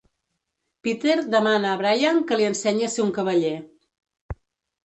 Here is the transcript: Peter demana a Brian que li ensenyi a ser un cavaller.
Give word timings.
Peter 0.87 1.17
demana 1.35 1.69
a 1.71 1.75
Brian 1.83 2.21
que 2.31 2.39
li 2.41 2.47
ensenyi 2.53 2.89
a 2.89 2.91
ser 2.97 3.07
un 3.07 3.15
cavaller. 3.19 3.55